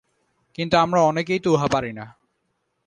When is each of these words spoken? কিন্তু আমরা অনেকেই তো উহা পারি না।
কিন্তু 0.55 0.75
আমরা 0.77 0.99
অনেকেই 1.01 1.39
তো 1.39 1.49
উহা 1.53 1.67
পারি 1.67 1.91
না। 1.93 2.05